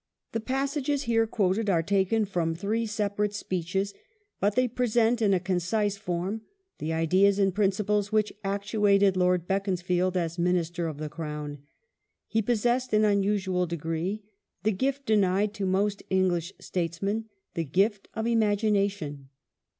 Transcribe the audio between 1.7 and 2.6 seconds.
taken from